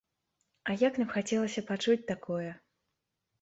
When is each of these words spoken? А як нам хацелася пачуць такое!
А 0.71 0.77
як 0.83 0.97
нам 1.01 1.11
хацелася 1.15 1.65
пачуць 1.69 1.99
такое! 2.13 2.49